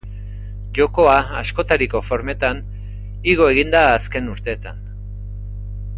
Jokoa, 0.77 1.17
askotariko 1.41 2.01
formetan, 2.07 2.63
igo 3.35 3.51
egin 3.53 3.77
da 3.77 3.85
azken 3.99 4.33
urteetan. 4.37 4.85